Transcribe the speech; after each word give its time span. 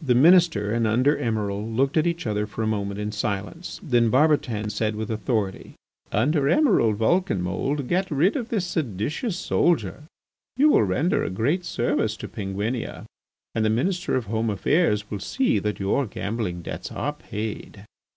The 0.00 0.14
Minister 0.14 0.72
and 0.72 0.86
the 0.86 0.90
Under 0.92 1.16
Emiral 1.18 1.66
looked 1.68 1.96
at 1.96 2.06
each 2.06 2.28
other 2.28 2.46
for 2.46 2.62
a 2.62 2.66
moment 2.68 3.00
in 3.00 3.10
silence. 3.10 3.80
Then 3.82 4.08
Barbotan 4.08 4.70
said 4.70 4.94
with 4.94 5.10
authority: 5.10 5.74
"Under 6.12 6.42
Emiral 6.48 6.94
Vulcanmould, 6.94 7.88
get 7.88 8.08
rid 8.08 8.36
of 8.36 8.50
this 8.50 8.64
seditious 8.64 9.36
soldier. 9.36 10.04
You 10.56 10.68
will 10.68 10.84
render 10.84 11.24
a 11.24 11.28
great 11.30 11.64
service 11.64 12.16
to 12.18 12.28
Penguinia, 12.28 13.04
and 13.52 13.64
the 13.64 13.70
Minister 13.70 14.14
of 14.14 14.26
Home 14.26 14.48
Affairs 14.48 15.10
will 15.10 15.18
see 15.18 15.58
that 15.58 15.80
your 15.80 16.06
gambling 16.06 16.62
debts 16.62 16.92
are 16.92 17.12
paid." 17.12 17.84